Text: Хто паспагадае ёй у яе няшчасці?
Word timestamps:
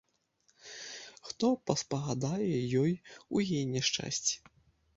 Хто 1.27 1.51
паспагадае 1.71 2.49
ёй 2.81 2.91
у 3.37 3.45
яе 3.45 3.63
няшчасці? 3.77 4.35